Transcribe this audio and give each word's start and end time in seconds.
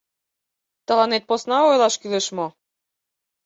Тыланет 0.85 1.23
посна 1.29 1.57
ойлаш 1.69 1.95
кӱлеш 2.01 2.27
мо? 2.37 2.47